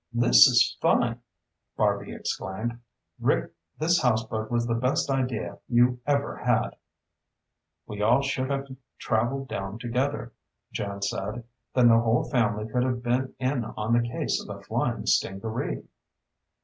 [0.11, 1.21] "This is fun!"
[1.77, 2.79] Barby exclaimed.
[3.19, 6.71] "Rick this houseboat was the best idea you ever had!"
[7.85, 10.33] "We all should have traveled down together,"
[10.71, 11.43] Jan said.
[11.75, 15.83] "Then the whole family could have been in on the case of the flying stingaree."